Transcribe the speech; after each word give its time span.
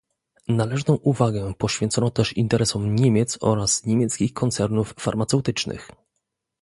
Należną 0.47 0.93
uwagę 0.95 1.53
poświęcono 1.57 2.09
też 2.11 2.33
interesom 2.37 2.95
Niemiec 2.95 3.37
oraz 3.41 3.85
niemieckich 3.85 4.33
koncernów 4.33 4.93
farmaceutycznych 4.99 5.91